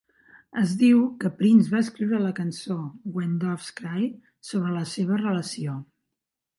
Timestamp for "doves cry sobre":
3.47-4.77